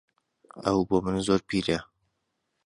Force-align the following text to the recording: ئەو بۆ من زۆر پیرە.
ئەو 0.63 0.79
بۆ 0.87 0.97
من 1.05 1.15
زۆر 1.27 1.41
پیرە. 1.49 1.79